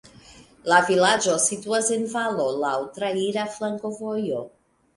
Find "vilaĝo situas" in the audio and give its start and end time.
0.87-1.91